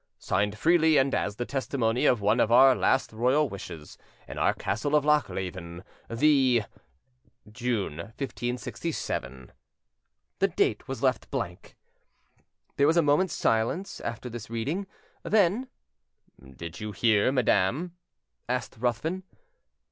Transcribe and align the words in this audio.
"Signed 0.17 0.57
freely 0.57 0.97
and 0.97 1.13
as 1.13 1.35
the 1.35 1.45
testimony 1.45 2.07
of 2.07 2.21
one 2.21 2.39
of 2.39 2.51
our 2.51 2.73
last 2.73 3.13
royal 3.13 3.47
wishes, 3.47 3.99
in 4.27 4.39
our 4.39 4.51
castle 4.51 4.95
of 4.95 5.05
Lochleven, 5.05 5.83
the___ 6.09 6.63
June 7.53 7.97
1567". 8.17 9.51
(The 10.39 10.47
date 10.47 10.87
was 10.87 11.03
left 11.03 11.29
blank.) 11.29 11.75
There 12.77 12.87
was 12.87 12.97
a 12.97 13.03
moment's 13.03 13.35
silence 13.35 13.99
after 14.01 14.27
this 14.27 14.49
reading, 14.49 14.87
then 15.21 15.67
"Did 16.55 16.79
you 16.79 16.93
hear, 16.93 17.31
madam?" 17.31 17.95
asked 18.49 18.77
Ruthven. 18.79 19.21